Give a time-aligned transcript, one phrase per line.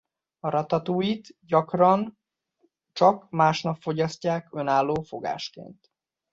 [0.39, 2.17] A ratatouille-t gyakran
[2.91, 5.91] csak másnap fogyasztják önálló fogásként.